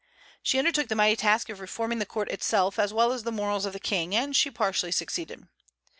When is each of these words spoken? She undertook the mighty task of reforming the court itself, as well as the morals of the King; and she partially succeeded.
She 0.41 0.57
undertook 0.57 0.87
the 0.87 0.95
mighty 0.95 1.15
task 1.15 1.47
of 1.49 1.59
reforming 1.59 1.99
the 1.99 2.07
court 2.07 2.27
itself, 2.31 2.79
as 2.79 2.91
well 2.91 3.13
as 3.13 3.21
the 3.21 3.31
morals 3.31 3.67
of 3.67 3.73
the 3.73 3.79
King; 3.79 4.15
and 4.15 4.35
she 4.35 4.49
partially 4.49 4.91
succeeded. 4.91 5.47